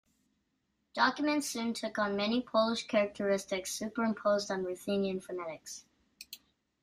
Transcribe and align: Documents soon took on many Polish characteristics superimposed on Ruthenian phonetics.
Documents 0.95 1.47
soon 1.47 1.75
took 1.75 1.99
on 1.99 2.15
many 2.15 2.41
Polish 2.41 2.87
characteristics 2.87 3.71
superimposed 3.71 4.49
on 4.49 4.63
Ruthenian 4.63 5.19
phonetics. 5.21 5.85